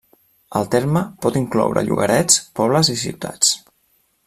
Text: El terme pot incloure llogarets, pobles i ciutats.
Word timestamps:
El 0.59 0.63
terme 0.75 1.03
pot 1.25 1.37
incloure 1.41 1.85
llogarets, 1.89 2.41
pobles 2.61 2.91
i 2.95 2.97
ciutats. 3.05 3.53